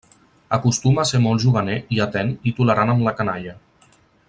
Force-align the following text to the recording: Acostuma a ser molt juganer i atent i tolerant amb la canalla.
Acostuma 0.55 1.03
a 1.03 1.07
ser 1.09 1.19
molt 1.25 1.43
juganer 1.43 1.77
i 1.97 2.01
atent 2.07 2.33
i 2.53 2.55
tolerant 2.61 2.93
amb 2.95 3.05
la 3.09 3.15
canalla. 3.21 3.55